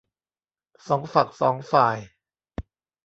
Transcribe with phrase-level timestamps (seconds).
[0.87, 1.97] สองฝักสองฝ่าย